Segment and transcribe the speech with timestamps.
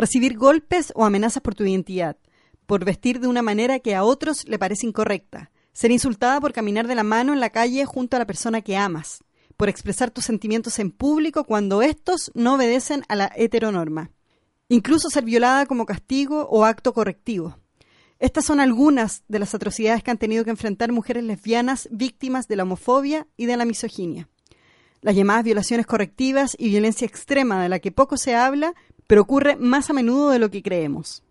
[0.00, 2.16] recibir golpes o amenazas por tu identidad,
[2.66, 6.86] por vestir de una manera que a otros le parece incorrecta, ser insultada por caminar
[6.86, 9.24] de la mano en la calle junto a la persona que amas,
[9.56, 14.10] por expresar tus sentimientos en público cuando estos no obedecen a la heteronorma,
[14.68, 17.58] incluso ser violada como castigo o acto correctivo.
[18.20, 22.56] Estas son algunas de las atrocidades que han tenido que enfrentar mujeres lesbianas víctimas de
[22.56, 24.28] la homofobia y de la misoginia.
[25.00, 28.74] Las llamadas violaciones correctivas y violencia extrema de la que poco se habla,
[29.10, 31.24] pero ocurre más a menudo de lo que creemos.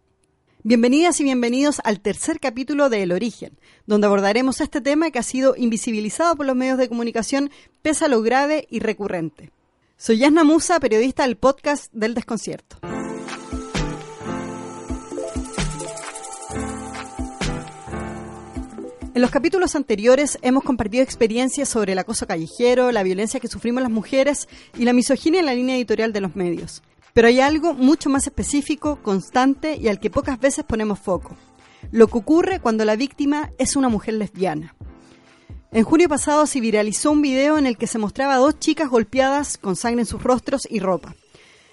[0.63, 5.23] Bienvenidas y bienvenidos al tercer capítulo de El Origen, donde abordaremos este tema que ha
[5.23, 7.51] sido invisibilizado por los medios de comunicación
[7.81, 9.53] pese a lo grave y recurrente.
[9.95, 12.79] Soy Yasna Musa, periodista del podcast del desconcierto.
[19.13, 23.81] En los capítulos anteriores hemos compartido experiencias sobre el acoso callejero, la violencia que sufrimos
[23.81, 26.83] las mujeres y la misoginia en la línea editorial de los medios.
[27.13, 31.35] Pero hay algo mucho más específico, constante y al que pocas veces ponemos foco.
[31.91, 34.75] Lo que ocurre cuando la víctima es una mujer lesbiana.
[35.71, 38.89] En junio pasado se viralizó un video en el que se mostraba a dos chicas
[38.89, 41.15] golpeadas con sangre en sus rostros y ropa.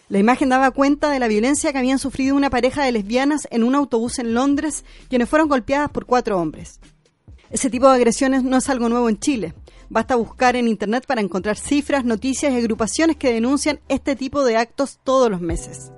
[0.08, 3.64] La imagen daba cuenta de la violencia que habían sufrido una pareja de lesbianas en
[3.64, 6.78] un autobús en Londres, quienes fueron golpeadas por cuatro hombres.
[7.50, 9.55] Ese tipo de agresiones no es algo nuevo en Chile.
[9.89, 14.56] Basta buscar en Internet para encontrar cifras, noticias y agrupaciones que denuncian este tipo de
[14.56, 15.92] actos todos los meses.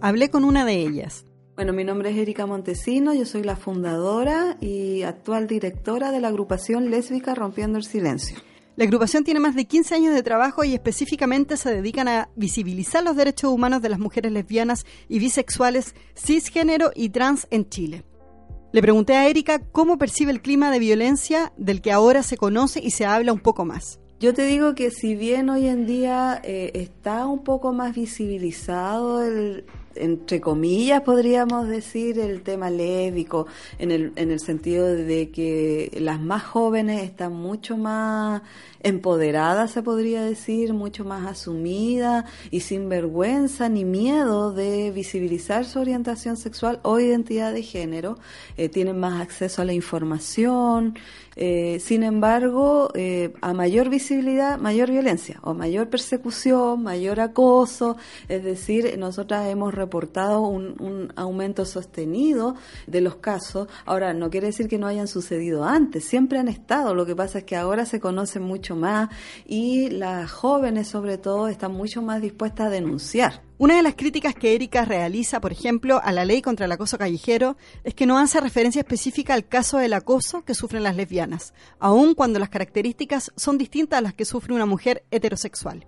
[0.00, 1.24] Hablé con una de ellas.
[1.54, 6.28] Bueno, mi nombre es Erika Montesino, yo soy la fundadora y actual directora de la
[6.28, 8.38] agrupación lésbica Rompiendo el Silencio.
[8.76, 13.02] La agrupación tiene más de 15 años de trabajo y específicamente se dedican a visibilizar
[13.02, 18.04] los derechos humanos de las mujeres lesbianas y bisexuales, cisgénero y trans en Chile.
[18.70, 22.80] Le pregunté a Erika cómo percibe el clima de violencia del que ahora se conoce
[22.82, 23.98] y se habla un poco más.
[24.20, 29.22] Yo te digo que si bien hoy en día eh, está un poco más visibilizado
[29.22, 29.64] el,
[29.98, 33.46] entre comillas, podríamos decir, el tema lévico,
[33.78, 38.42] en el, en el sentido de que las más jóvenes están mucho más
[38.80, 45.80] empoderadas, se podría decir, mucho más asumidas y sin vergüenza ni miedo de visibilizar su
[45.80, 48.18] orientación sexual o identidad de género,
[48.56, 50.94] eh, tienen más acceso a la información,
[51.40, 57.96] eh, sin embargo, eh, a mayor visibilidad, mayor violencia o mayor persecución, mayor acoso,
[58.28, 62.54] es decir, nosotras hemos reportado un, aumento sostenido
[62.86, 63.68] de los casos.
[63.86, 66.94] Ahora, no quiere decir que no hayan sucedido antes, siempre han estado.
[66.94, 69.08] Lo que pasa es que ahora se conocen mucho más
[69.46, 73.42] y las jóvenes, sobre todo, están mucho más dispuestas a denunciar.
[73.56, 76.98] Una de las críticas que Erika realiza, por ejemplo, a la ley contra el acoso
[76.98, 81.54] callejero es que no hace referencia específica al caso del acoso que sufren las lesbianas,
[81.80, 85.86] aun cuando las características son distintas a las que sufre una mujer heterosexual.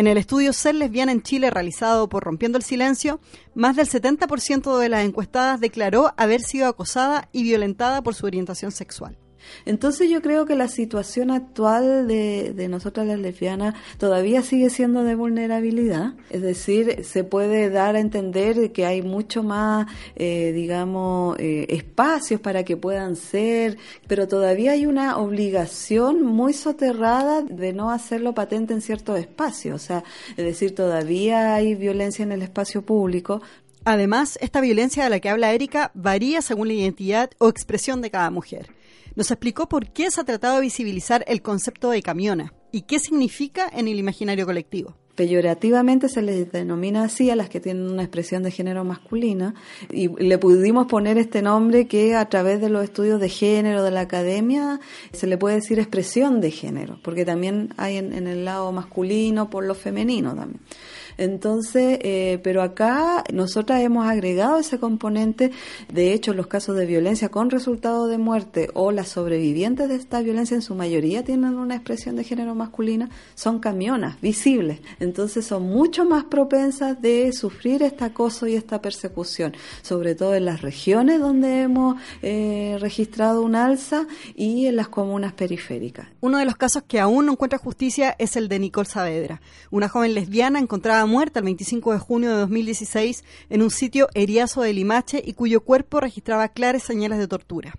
[0.00, 3.20] En el estudio Ser lesbiana en Chile realizado por Rompiendo el Silencio,
[3.54, 8.72] más del 70% de las encuestadas declaró haber sido acosada y violentada por su orientación
[8.72, 9.18] sexual.
[9.64, 15.04] Entonces yo creo que la situación actual de, de nosotras las lesbianas todavía sigue siendo
[15.04, 19.86] de vulnerabilidad, es decir, se puede dar a entender que hay mucho más,
[20.16, 27.42] eh, digamos, eh, espacios para que puedan ser, pero todavía hay una obligación muy soterrada
[27.42, 30.04] de no hacerlo patente en ciertos espacios, o sea,
[30.36, 33.42] es decir, todavía hay violencia en el espacio público,
[33.82, 38.10] Además, esta violencia de la que habla Erika varía según la identidad o expresión de
[38.10, 38.68] cada mujer
[39.20, 42.98] nos explicó por qué se ha tratado de visibilizar el concepto de camiona y qué
[42.98, 44.96] significa en el imaginario colectivo.
[45.14, 49.54] Peyorativamente se les denomina así a las que tienen una expresión de género masculina
[49.90, 53.90] y le pudimos poner este nombre que a través de los estudios de género de
[53.90, 54.80] la academia
[55.12, 59.50] se le puede decir expresión de género, porque también hay en, en el lado masculino
[59.50, 60.62] por lo femenino también.
[61.20, 65.50] Entonces, eh, pero acá nosotras hemos agregado ese componente,
[65.92, 70.22] de hecho los casos de violencia con resultado de muerte o las sobrevivientes de esta
[70.22, 75.64] violencia en su mayoría tienen una expresión de género masculina, son camionas, visibles, entonces son
[75.64, 81.20] mucho más propensas de sufrir este acoso y esta persecución, sobre todo en las regiones
[81.20, 86.08] donde hemos eh, registrado un alza y en las comunas periféricas.
[86.22, 89.90] Uno de los casos que aún no encuentra justicia es el de Nicole Saavedra, una
[89.90, 94.72] joven lesbiana encontrada muerta el 25 de junio de 2016 en un sitio eriazo de
[94.72, 97.74] Limache y cuyo cuerpo registraba claras señales de tortura.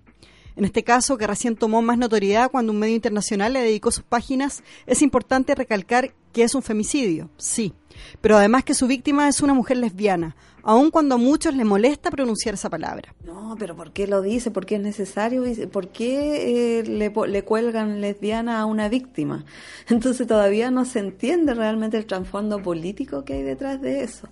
[0.54, 4.04] En este caso, que recién tomó más notoriedad cuando un medio internacional le dedicó sus
[4.04, 7.72] páginas, es importante recalcar que es un femicidio, sí,
[8.20, 12.10] pero además que su víctima es una mujer lesbiana, aun cuando a muchos les molesta
[12.10, 13.14] pronunciar esa palabra.
[13.24, 14.50] No, pero ¿por qué lo dice?
[14.50, 15.44] ¿Por qué es necesario?
[15.70, 19.44] ¿Por qué eh, le, le, cuelgan lesbiana a una víctima?
[19.88, 24.28] Entonces todavía no se entiende realmente el trasfondo político que hay detrás de eso.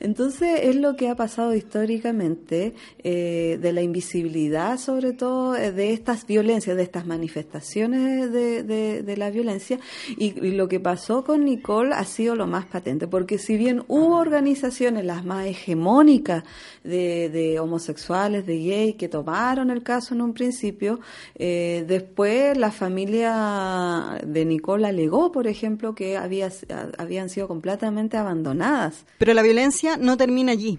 [0.00, 2.74] Entonces es lo que ha pasado históricamente
[3.04, 9.16] eh, de la invisibilidad, sobre todo eh, de estas violencias, de estas manifestaciones de, de,
[9.16, 9.78] la violencia.
[10.16, 14.16] Y, lo que pasó con Nicole ha sido lo más patente, porque si bien hubo
[14.16, 16.44] organizaciones, las más hegemónicas
[16.82, 21.00] de, de homosexuales, de gay, que tomaron el caso en un principio,
[21.34, 26.50] eh, después la familia de Nicole alegó, por ejemplo, que había,
[26.98, 29.04] habían sido completamente abandonadas.
[29.18, 30.78] Pero la violencia no termina allí.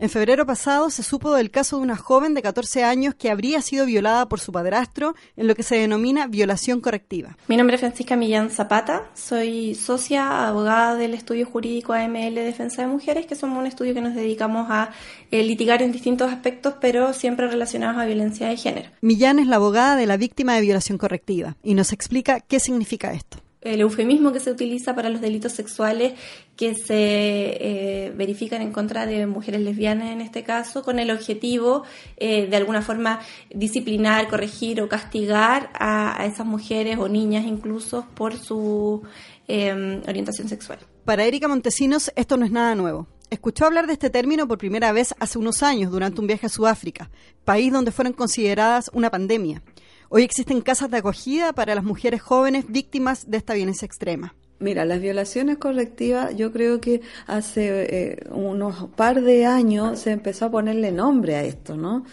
[0.00, 3.60] En febrero pasado se supo del caso de una joven de 14 años que habría
[3.62, 7.36] sido violada por su padrastro en lo que se denomina violación correctiva.
[7.48, 12.86] Mi nombre es Francisca Millán Zapata, soy socia abogada del estudio jurídico AML Defensa de
[12.86, 14.90] Mujeres, que somos un estudio que nos dedicamos a
[15.32, 18.90] eh, litigar en distintos aspectos, pero siempre relacionados a violencia de género.
[19.00, 23.12] Millán es la abogada de la víctima de violación correctiva y nos explica qué significa
[23.14, 23.38] esto
[23.74, 26.14] el eufemismo que se utiliza para los delitos sexuales
[26.56, 31.84] que se eh, verifican en contra de mujeres lesbianas en este caso, con el objetivo
[32.16, 33.20] eh, de alguna forma
[33.54, 39.02] disciplinar, corregir o castigar a, esas mujeres o niñas incluso por su
[39.46, 40.78] em, orientación sexual.
[41.04, 43.06] Para Erika Montesinos esto no es nada nuevo.
[43.30, 46.48] Escuchó hablar de este término por primera vez hace unos años durante un viaje a
[46.48, 47.10] Sudáfrica,
[47.44, 49.62] país donde fueron consideradas una pandemia.
[50.10, 54.34] Hoy existen casas de acogida para las mujeres jóvenes víctimas de esta violencia extrema.
[54.60, 60.46] Mira, las violaciones colectivas, yo creo que hace eh, unos par de años se empezó
[60.46, 62.04] a ponerle nombre a esto, ¿no?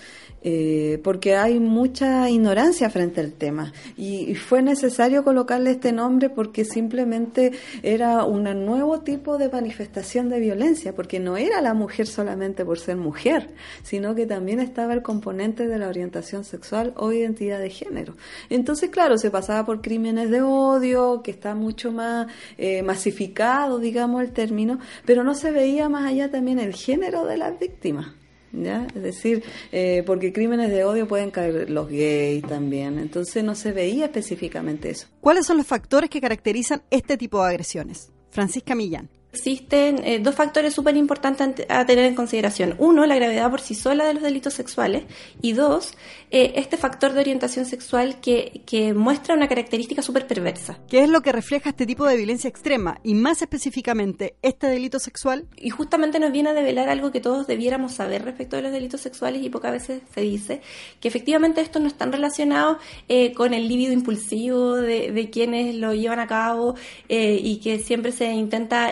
[0.47, 6.65] Eh, porque hay mucha ignorancia frente al tema y, fue necesario colocarle este nombre porque
[6.65, 7.51] simplemente
[7.81, 12.77] era un nuevo tipo de manifestación de violencia, porque no era la mujer solamente por
[12.77, 17.71] ser mujer, sino que también estaba el componente de la orientación sexual o identidad de
[17.71, 18.15] género.
[18.51, 22.27] Entonces, claro, se pasaba por crímenes de odio, que está mucho más
[22.57, 27.37] eh, masificado, digamos, el término, pero no se veía más allá también el género de
[27.37, 28.07] las víctimas.
[28.51, 28.87] ¿Ya?
[28.95, 29.43] Es decir,
[29.73, 34.89] eh, porque crímenes de odio pueden caer los gays también, entonces no se veía específicamente
[34.89, 35.07] eso.
[35.19, 38.13] ¿Cuáles son los factores que caracterizan este tipo de agresiones?
[38.29, 39.09] Francisca Millán.
[39.35, 42.75] Existen eh, dos factores súper importantes a tener en consideración.
[42.77, 45.03] Uno, la gravedad por sí sola de los delitos sexuales.
[45.41, 45.93] Y dos,
[46.31, 50.79] eh, este factor de orientación sexual que, que muestra una característica súper perversa.
[50.87, 52.99] ¿Qué es lo que refleja este tipo de violencia extrema?
[53.03, 55.47] Y más específicamente, este delito sexual.
[55.57, 59.01] Y justamente nos viene a develar algo que todos debiéramos saber respecto de los delitos
[59.01, 60.61] sexuales y pocas veces se dice,
[60.99, 62.77] que efectivamente estos no están relacionados
[63.07, 66.75] eh, con el líbido impulsivo de, de, quienes lo llevan a cabo
[67.09, 68.91] y que siempre se intenta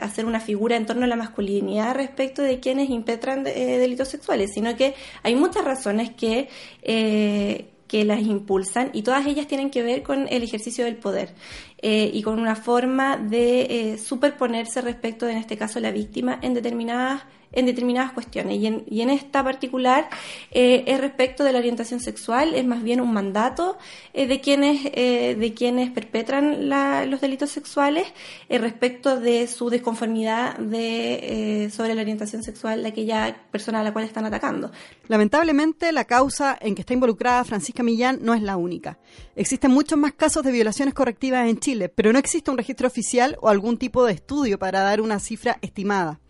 [0.00, 4.52] hacer una figura en torno a la masculinidad respecto de quienes impetran eh, delitos sexuales,
[4.52, 6.48] sino que hay muchas razones que,
[6.84, 11.34] eh, que las impulsan y todas ellas tienen que ver con el ejercicio del poder
[11.82, 16.54] eh, y con una forma de superponerse respecto de, en este caso, la víctima en
[16.54, 17.22] determinadas
[17.54, 18.58] en determinadas cuestiones.
[18.58, 20.08] Y en, y en esta particular
[20.50, 23.78] eh, es respecto de la orientación sexual, es más bien un mandato
[24.12, 26.68] eh, de, quienes, eh, de quienes perpetran
[27.10, 28.06] los delitos sexuales
[28.48, 34.04] respecto de su desconformidad de, sobre la orientación sexual de aquella persona a la cual
[34.04, 34.70] están atacando.
[35.08, 38.98] Lamentablemente, la causa en que está involucrada Francisca Millán no es la única.
[39.36, 43.36] Existen muchos más casos de violaciones correctivas en Chile, pero no existe un registro oficial
[43.40, 46.20] o algún tipo de estudio para dar una cifra estimada.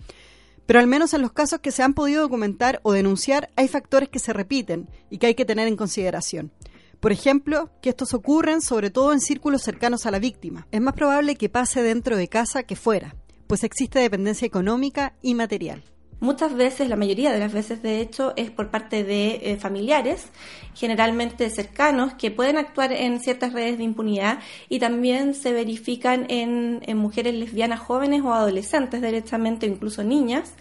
[0.66, 4.08] Pero al menos en los casos que se han podido documentar o denunciar hay factores
[4.08, 6.52] que se repiten y que hay que tener en consideración.
[7.00, 10.66] Por ejemplo, que estos ocurren sobre todo en círculos cercanos a la víctima.
[10.70, 13.14] Es más probable que pase dentro de casa que fuera,
[13.46, 15.84] pues existe dependencia económica y material.
[16.20, 20.26] Muchas veces, la mayoría de las veces de hecho, es por parte de eh, familiares,
[20.74, 26.80] generalmente cercanos, que pueden actuar en ciertas redes de impunidad y también se verifican en,
[26.96, 30.54] mujeres lesbianas jóvenes o adolescentes directamente, incluso niñas,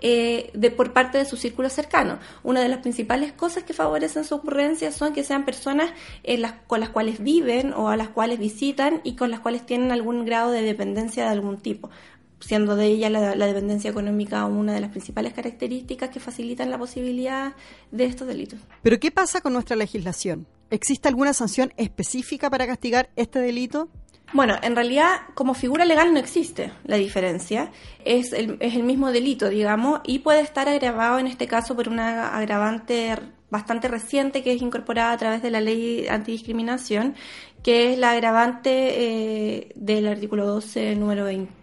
[0.00, 2.18] eh, de, por parte de su círculo cercano.
[2.42, 5.90] Una de las principales cosas que favorecen su ocurrencia son que sean personas
[6.66, 10.24] con las cuales viven o a las cuales visitan y con las cuales tienen algún
[10.24, 11.90] grado de dependencia de algún tipo
[12.40, 17.54] siendo de ella la, dependencia económica una de las principales características que facilitan la posibilidad
[17.90, 18.58] de estos delitos.
[18.82, 20.46] Pero ¿qué pasa con nuestra legislación?
[20.70, 23.88] ¿Existe alguna sanción específica para castigar este delito?
[24.32, 27.72] Bueno, en realidad como figura legal no existe la diferencia,
[28.04, 31.88] es el, es el mismo delito, digamos, y puede estar agravado en este caso por
[31.88, 33.16] una agravante
[33.50, 37.16] bastante reciente que es incorporada a través de la ley antidiscriminación,
[37.64, 41.59] que es la agravante eh, del artículo 12, número 20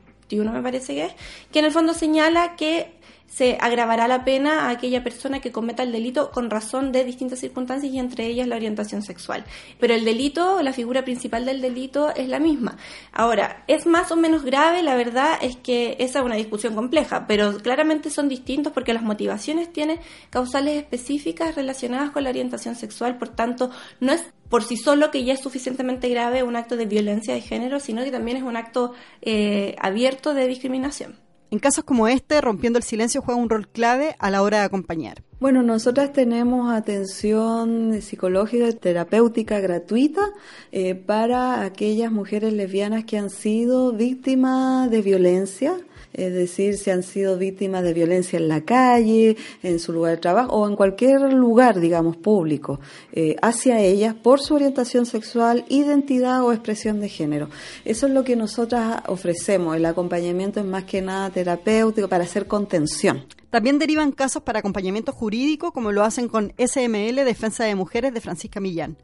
[0.51, 1.13] me parece que es,
[1.51, 2.96] que en el fondo señala que
[3.27, 7.39] se agravará la pena a aquella persona que cometa el delito con razón de distintas
[7.39, 9.43] circunstancias y entre ellas la orientación sexual.
[9.79, 12.77] Pero el delito, la figura principal del delito es la misma.
[13.11, 14.81] Ahora, ¿es más o menos grave?
[14.81, 19.03] La verdad es que esa es una discusión compleja, pero claramente son distintos porque las
[19.03, 23.69] motivaciones tienen causales específicas relacionadas con la orientación sexual, por tanto,
[23.99, 27.41] no es por sí solo que ya es suficientemente grave un acto de violencia de
[27.41, 31.26] género, sino que también es un acto eh, abierto de discriminación.
[31.49, 34.65] En casos como este, rompiendo el silencio juega un rol clave a la hora de
[34.65, 35.23] acompañar.
[35.39, 40.33] Bueno, nosotras tenemos atención psicológica y terapéutica gratuita
[40.71, 45.77] eh, para aquellas mujeres lesbianas que han sido víctimas de violencia
[46.13, 50.17] es decir, si han sido víctimas de violencia en la calle, en su lugar de
[50.17, 52.79] trabajo o en cualquier lugar, digamos, público,
[53.13, 57.49] eh, hacia ellas por su orientación sexual, identidad o expresión de género.
[57.85, 59.75] Eso es lo que nosotras ofrecemos.
[59.75, 63.25] El acompañamiento es más que nada terapéutico para hacer contención.
[63.49, 68.21] También derivan casos para acompañamiento jurídico, como lo hacen con SML Defensa de Mujeres de
[68.21, 68.97] Francisca Millán.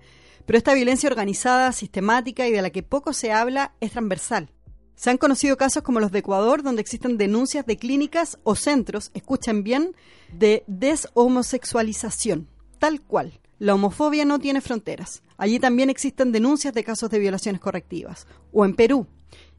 [0.46, 4.50] Pero esta violencia organizada, sistemática y de la que poco se habla es transversal.
[4.96, 9.12] Se han conocido casos como los de Ecuador, donde existen denuncias de clínicas o centros,
[9.14, 9.96] escuchen bien,
[10.32, 12.48] de deshomosexualización,
[12.80, 13.40] tal cual.
[13.60, 15.24] La homofobia no tiene fronteras.
[15.38, 18.28] Allí también existen denuncias de casos de violaciones correctivas.
[18.52, 19.08] O en Perú,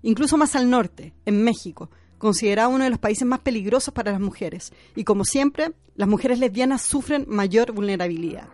[0.02, 4.20] incluso más al norte, en México, considerado uno de los países más peligrosos para las
[4.20, 4.72] mujeres.
[4.94, 8.48] Y como siempre, las mujeres lesbianas sufren mayor vulnerabilidad.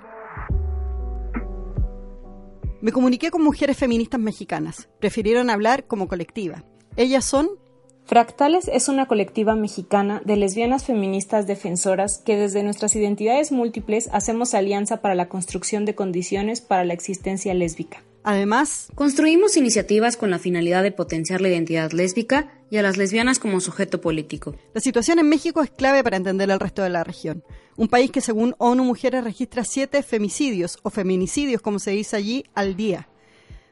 [2.83, 4.89] Me comuniqué con mujeres feministas mexicanas.
[5.01, 6.65] Prefirieron hablar como colectiva.
[6.97, 7.49] Ellas son...
[8.07, 14.55] Fractales es una colectiva mexicana de lesbianas feministas defensoras que desde nuestras identidades múltiples hacemos
[14.55, 18.03] alianza para la construcción de condiciones para la existencia lésbica.
[18.25, 23.39] Además, construimos iniciativas con la finalidad de potenciar la identidad lésbica y a las lesbianas
[23.39, 24.55] como sujeto político.
[24.73, 27.43] La situación en México es clave para entender el resto de la región.
[27.77, 32.45] Un país que según ONU Mujeres registra siete femicidios o feminicidios, como se dice allí,
[32.55, 33.09] al día,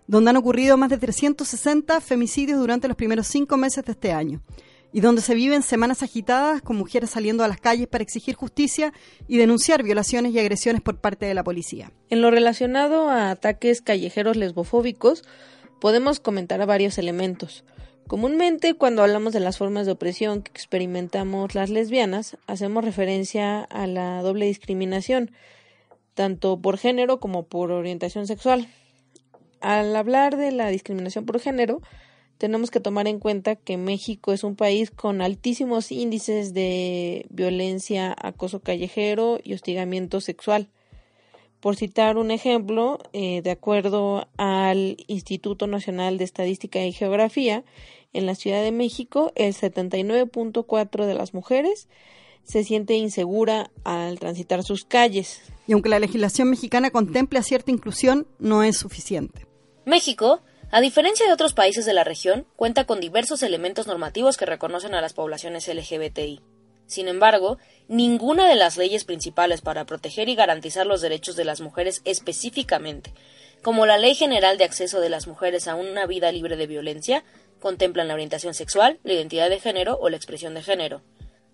[0.06, 4.42] donde han ocurrido más de 360 femicidios durante los primeros cinco meses de este año
[4.92, 8.92] y donde se viven semanas agitadas con mujeres saliendo a las calles para exigir justicia
[9.26, 11.92] y denunciar violaciones y agresiones por parte de la policía.
[12.08, 15.24] En lo relacionado a ataques callejeros lesbofóbicos,
[15.80, 17.64] podemos comentar varios elementos.
[18.08, 23.86] Comúnmente, cuando hablamos de las formas de opresión que experimentamos las lesbianas, hacemos referencia a
[23.86, 25.30] la doble discriminación,
[26.14, 28.66] tanto por género como por orientación sexual.
[29.60, 31.82] Al hablar de la discriminación por género,
[32.38, 38.16] tenemos que tomar en cuenta que México es un país con altísimos índices de violencia,
[38.18, 40.70] acoso callejero y hostigamiento sexual.
[41.60, 47.64] Por citar un ejemplo, eh, de acuerdo al Instituto Nacional de Estadística y Geografía,
[48.12, 51.88] en la Ciudad de México el 79.4 de las mujeres
[52.44, 55.42] se siente insegura al transitar sus calles.
[55.66, 59.46] Y aunque la legislación mexicana contemple cierta inclusión, no es suficiente.
[59.84, 64.44] México a diferencia de otros países de la región, cuenta con diversos elementos normativos que
[64.44, 66.42] reconocen a las poblaciones LGBTI.
[66.84, 67.56] Sin embargo,
[67.88, 73.14] ninguna de las leyes principales para proteger y garantizar los derechos de las mujeres específicamente,
[73.62, 77.24] como la Ley General de Acceso de las Mujeres a una Vida Libre de Violencia,
[77.60, 81.02] contemplan la orientación sexual, la identidad de género o la expresión de género.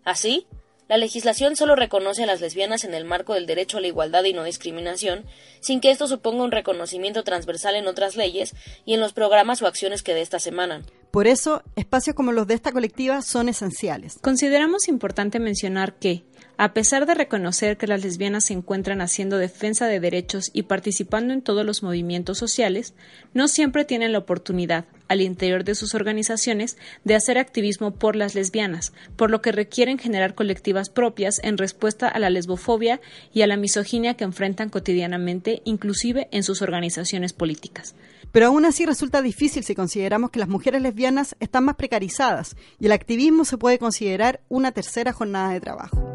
[0.05, 0.47] Así,
[0.87, 4.25] la legislación solo reconoce a las lesbianas en el marco del derecho a la igualdad
[4.25, 5.25] y no discriminación,
[5.61, 9.67] sin que esto suponga un reconocimiento transversal en otras leyes y en los programas o
[9.67, 10.85] acciones que de estas emanan.
[11.11, 14.19] Por eso, espacios como los de esta colectiva son esenciales.
[14.21, 16.25] Consideramos importante mencionar que,
[16.57, 21.35] a pesar de reconocer que las lesbianas se encuentran haciendo defensa de derechos y participando
[21.35, 22.95] en todos los movimientos sociales,
[23.33, 28.35] no siempre tienen la oportunidad, al interior de sus organizaciones, de hacer activismo por las
[28.35, 33.01] lesbianas, por lo que requieren generar colectivas propias en respuesta a la lesbofobia
[33.33, 37.95] y a la misoginia que enfrentan cotidianamente, inclusive en sus organizaciones políticas.
[38.33, 42.87] Pero aún así resulta difícil si consideramos que las mujeres lesbianas están más precarizadas y
[42.87, 46.14] el activismo se puede considerar una tercera jornada de trabajo.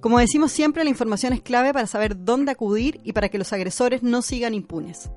[0.00, 3.52] Como decimos siempre, la información es clave para saber dónde acudir y para que los
[3.52, 5.10] agresores no sigan impunes.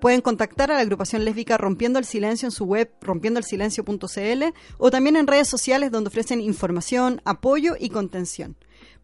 [0.00, 4.44] Pueden contactar a la agrupación lésbica Rompiendo el Silencio en su web rompiendoelsilencio.cl
[4.78, 8.56] o también en redes sociales donde ofrecen información, apoyo y contención.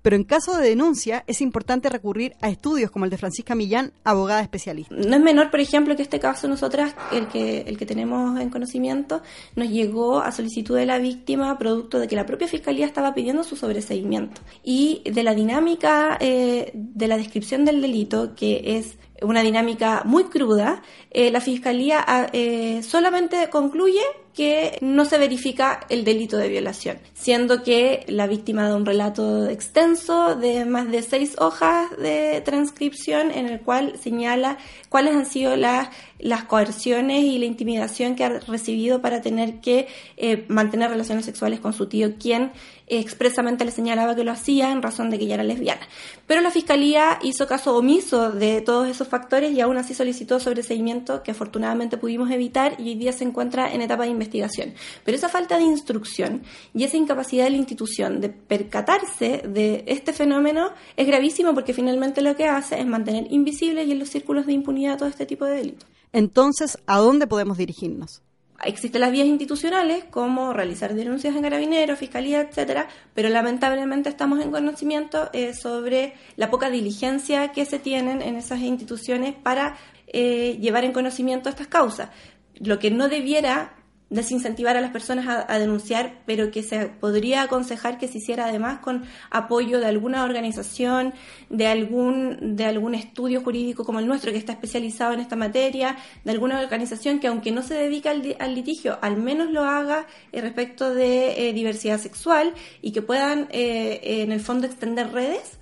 [0.04, 3.94] Pero en caso de denuncia es importante recurrir a estudios como el de Francisca Millán,
[4.04, 4.94] abogada especialista.
[4.94, 8.50] No es menor, por ejemplo, que este caso nosotras, el que, el que tenemos en
[8.50, 9.22] conocimiento,
[9.56, 13.44] nos llegó a solicitud de la víctima producto de que la propia Fiscalía estaba pidiendo
[13.44, 14.42] su sobreseimiento.
[14.62, 20.24] Y de la dinámica eh, de la descripción del delito, que es una dinámica muy
[20.24, 24.02] cruda, eh, la Fiscalía ah, eh, solamente concluye
[24.34, 29.48] que no se verifica el delito de violación, siendo que la víctima da un relato
[29.48, 35.56] extenso de más de seis hojas de transcripción en el cual señala cuáles han sido
[35.56, 35.88] las,
[36.24, 41.60] las coerciones y la intimidación que ha recibido para tener que eh, mantener relaciones sexuales
[41.60, 42.50] con su tío, quien
[42.86, 45.86] expresamente le señalaba que lo hacía en razón de que ella era lesbiana.
[46.26, 51.22] Pero la Fiscalía hizo caso omiso de todos esos factores y aún así solicitó sobreseimiento
[51.22, 54.72] que afortunadamente pudimos evitar y hoy día se encuentra en etapa de investigación.
[55.04, 60.14] Pero esa falta de instrucción y esa incapacidad de la institución de percatarse de este
[60.14, 64.46] fenómeno es gravísimo porque finalmente lo que hace es mantener invisible y en los círculos
[64.46, 65.94] de impunidad todo este tipo de delitos.
[66.14, 68.22] Entonces, ¿a dónde podemos dirigirnos?
[68.62, 74.52] Existen las vías institucionales como realizar denuncias en carabineros, fiscalía, etcétera, pero lamentablemente estamos en
[74.52, 80.84] conocimiento eh, sobre la poca diligencia que se tienen en esas instituciones para eh, llevar
[80.84, 82.10] en conocimiento estas causas.
[82.54, 83.74] Lo que no debiera
[84.14, 88.78] desincentivar a las personas a, denunciar, pero que se podría aconsejar que se hiciera además
[88.78, 91.14] con apoyo de alguna organización,
[91.50, 95.96] de algún, de algún estudio jurídico como el nuestro, que está especializado en esta materia,
[96.24, 100.40] de alguna organización que aunque no se dedica al, litigio, al menos lo haga eh,
[100.40, 105.58] respecto de eh, diversidad sexual y que puedan eh, en el fondo extender redes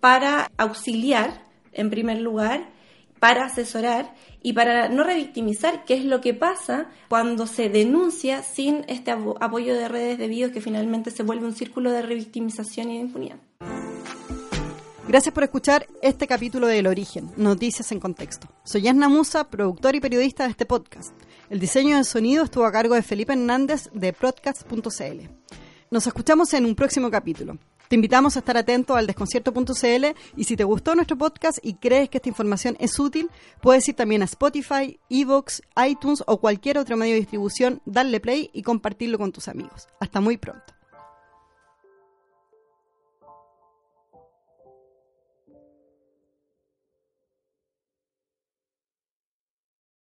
[0.00, 2.66] para auxiliar, en primer lugar,
[3.22, 4.12] para asesorar
[4.42, 9.76] y para no revictimizar, qué es lo que pasa cuando se denuncia sin este apoyo
[9.76, 13.36] de redes debidos que finalmente se vuelve un círculo de revictimización y de impunidad.
[15.06, 18.48] Gracias por escuchar este capítulo de El Origen, Noticias en Contexto.
[18.64, 21.14] Soy Yasna Musa, productor y periodista de este podcast.
[21.48, 25.28] El diseño de sonido estuvo a cargo de Felipe Hernández de podcast.cl.
[25.92, 27.56] Nos escuchamos en un próximo capítulo.
[27.92, 32.08] Te invitamos a estar atento al desconcierto.cl y si te gustó nuestro podcast y crees
[32.08, 33.28] que esta información es útil,
[33.60, 38.48] puedes ir también a Spotify, Evox, iTunes o cualquier otro medio de distribución, darle play
[38.54, 39.88] y compartirlo con tus amigos.
[40.00, 40.72] Hasta muy pronto.